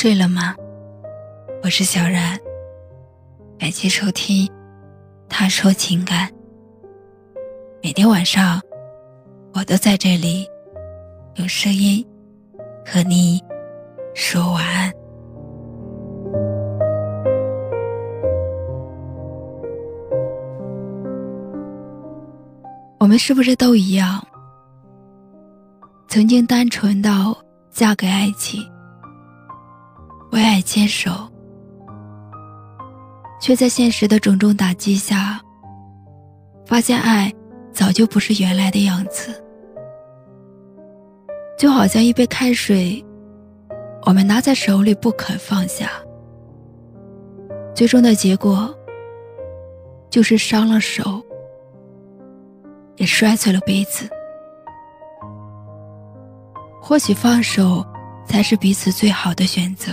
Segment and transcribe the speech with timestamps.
[0.00, 0.56] 睡了吗？
[1.62, 2.34] 我是小然，
[3.58, 4.46] 感谢收听
[5.28, 6.26] 《他说情感》。
[7.82, 8.58] 每天晚上，
[9.52, 10.48] 我都在这里
[11.34, 12.02] 用声音
[12.82, 13.38] 和你
[14.14, 14.90] 说晚安。
[22.98, 24.26] 我们是不是都一样？
[26.08, 27.36] 曾经单纯到
[27.70, 28.66] 嫁给爱情？
[30.32, 31.10] 为爱坚守，
[33.40, 35.40] 却在现实的种种打击下，
[36.64, 37.32] 发现爱
[37.72, 39.32] 早就不是原来的样子。
[41.58, 43.04] 就好像一杯开水，
[44.06, 45.90] 我们拿在手里不肯放下，
[47.74, 48.74] 最终的结果
[50.08, 51.22] 就是伤了手，
[52.96, 54.08] 也摔碎了杯子。
[56.80, 57.84] 或许放手
[58.26, 59.92] 才是彼此最好的选择。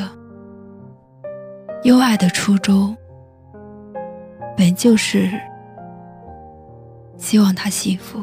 [1.83, 2.95] 优爱的初衷，
[4.57, 5.29] 本就是
[7.15, 8.21] 希望他幸福。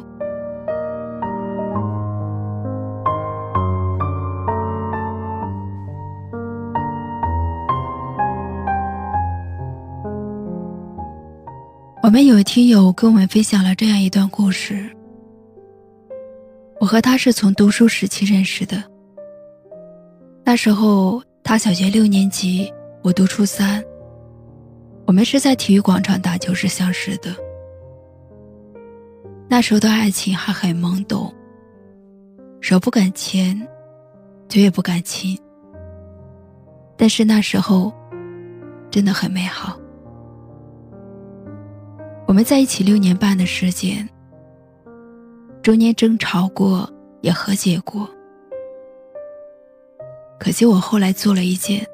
[12.03, 14.91] 我们有听友跟我们分享了这样一段故事：
[16.81, 18.83] 我和他是从读书时期认识的，
[20.45, 22.71] 那时候他小学六年级。
[23.05, 23.85] 我读初三，
[25.07, 27.37] 我们是在体育广场打球时相识的。
[29.47, 31.31] 那时候的爱情还很懵懂，
[32.63, 33.55] 手不敢牵，
[34.49, 35.39] 嘴也不敢亲。
[36.97, 37.93] 但是那时候
[38.91, 39.79] 真的很美好。
[42.27, 44.09] 我们在一起六年半的时间，
[45.61, 48.09] 中间争吵过，也和解过。
[50.41, 51.87] 可惜我后来做了一件。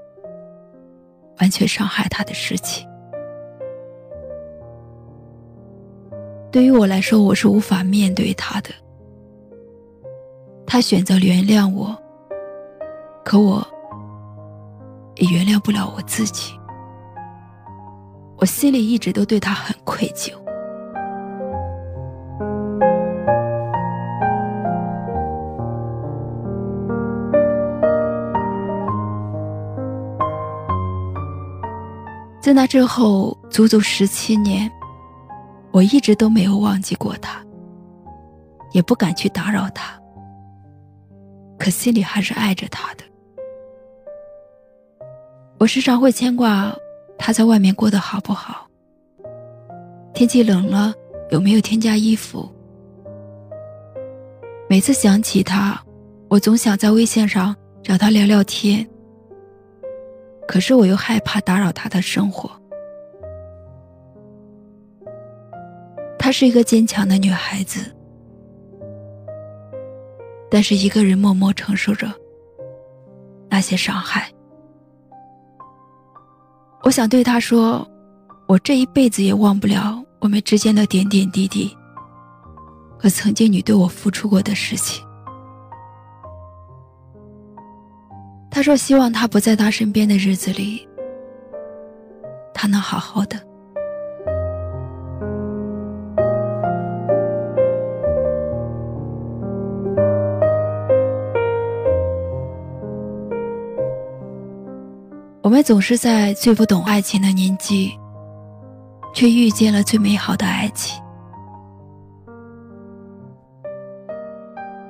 [1.41, 2.87] 完全伤害他的事情，
[6.53, 8.71] 对于我来说，我是无法面对他的。
[10.67, 11.97] 他选择原谅我，
[13.25, 13.67] 可我
[15.17, 16.53] 也原谅不了我自己。
[18.37, 20.40] 我心里一直都对他很愧疚。
[32.50, 34.69] 在那之后，足足十七年，
[35.71, 37.41] 我一直都没有忘记过他，
[38.72, 39.97] 也不敢去打扰他。
[41.56, 43.05] 可心里还是爱着他的。
[45.60, 46.75] 我时常会牵挂
[47.16, 48.66] 他在外面过得好不好，
[50.12, 50.93] 天气冷了
[51.31, 52.50] 有没有添加衣服。
[54.69, 55.81] 每次想起他，
[56.28, 58.84] 我总想在微信上找他聊聊天。
[60.50, 62.50] 可是我又害怕打扰他的生活。
[66.19, 67.81] 她是一个坚强的女孩子，
[70.50, 72.12] 但是一个人默默承受着
[73.49, 74.28] 那些伤害。
[76.83, 77.89] 我想对她说，
[78.49, 81.72] 我这一辈子也忘不了我们之间的点点滴滴，
[82.99, 85.06] 和曾经你对我付出过的事情。
[88.60, 90.87] 他说：“希望他不在他身边的日子里，
[92.53, 93.38] 他能好好的。”
[105.41, 107.91] 我们总是在最不懂爱情的年纪，
[109.15, 111.03] 却遇见了最美好的爱情。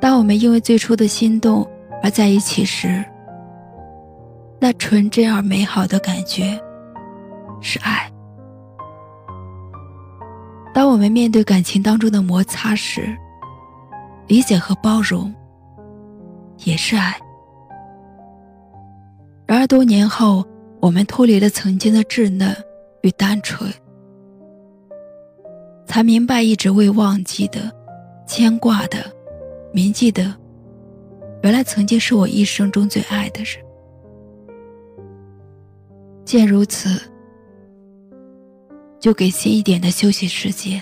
[0.00, 1.64] 当我们因为最初的心动
[2.02, 3.04] 而在一起时，
[4.60, 6.60] 那纯真而美好的感觉，
[7.62, 8.10] 是爱。
[10.74, 13.16] 当我们面对感情当中的摩擦时，
[14.26, 15.34] 理解和包容，
[16.64, 17.18] 也是爱。
[19.46, 20.44] 然而多年后，
[20.78, 22.54] 我们脱离了曾经的稚嫩
[23.00, 23.72] 与单纯，
[25.86, 27.72] 才明白一直未忘记的、
[28.26, 28.98] 牵挂的、
[29.72, 30.34] 铭记的，
[31.42, 33.69] 原来曾经是我一生中最爱的人。
[36.30, 36.88] 既然如此，
[39.00, 40.80] 就给心一点的休息时间，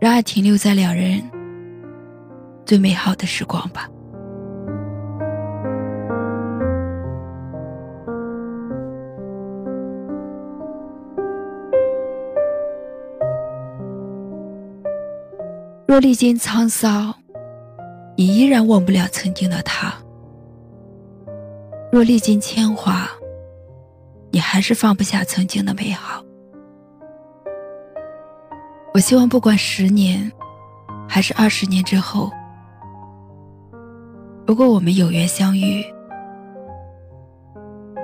[0.00, 1.22] 让爱停留在两人
[2.66, 3.88] 最美好的时光吧。
[15.86, 17.14] 若历经沧桑，
[18.16, 19.94] 你依然忘不了曾经的他。
[21.92, 23.08] 若历经千华，
[24.30, 26.22] 你还是放不下曾经的美好。
[28.94, 30.30] 我希望，不管十年，
[31.08, 32.30] 还是二十年之后，
[34.46, 35.84] 如果我们有缘相遇，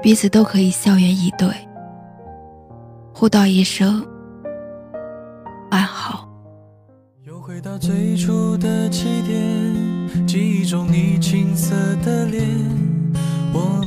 [0.02, 1.48] 彼此都可以笑颜以对，
[3.12, 4.06] 互道一声
[5.70, 6.28] 安好。
[7.26, 11.74] 又回到最初的起点，记忆中你青涩
[12.04, 12.44] 的脸，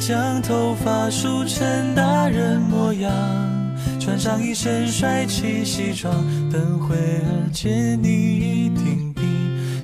[0.00, 3.12] 将头发梳成大人模样。
[4.00, 6.12] 穿上一身帅气西装，
[6.50, 9.20] 等会儿见你一定比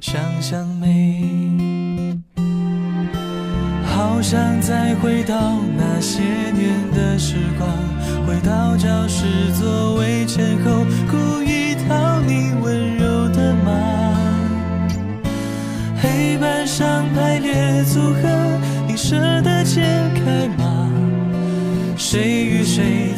[0.01, 1.23] 想象美。
[3.85, 7.69] 好想再回到那些年的时光，
[8.27, 9.27] 回到教室
[9.61, 10.16] 座位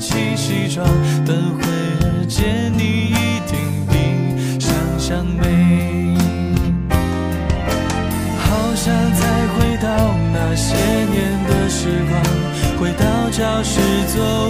[0.00, 0.86] 起西装，
[1.26, 2.82] 等会儿见你
[3.12, 3.52] 一定
[3.86, 3.92] 比
[4.58, 6.16] 想象美。
[8.38, 9.22] 好想再
[9.54, 9.86] 回到
[10.32, 11.16] 那些年
[11.46, 12.12] 的时光，
[12.80, 14.49] 回到教室座